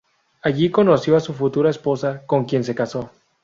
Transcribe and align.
Allí 0.41 0.71
conoció 0.71 1.15
a 1.15 1.19
su 1.19 1.31
futura 1.35 1.69
esposa, 1.69 2.23
con 2.25 2.45
quien 2.45 2.63
se 2.63 2.73
casó. 2.73 3.11